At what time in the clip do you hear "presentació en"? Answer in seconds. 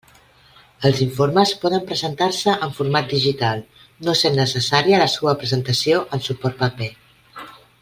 5.45-6.27